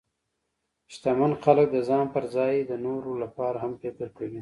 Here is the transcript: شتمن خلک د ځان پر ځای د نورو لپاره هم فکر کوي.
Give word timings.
شتمن 0.93 1.31
خلک 1.43 1.67
د 1.73 1.77
ځان 1.89 2.05
پر 2.13 2.23
ځای 2.35 2.53
د 2.61 2.71
نورو 2.85 3.11
لپاره 3.23 3.57
هم 3.63 3.73
فکر 3.81 4.07
کوي. 4.17 4.39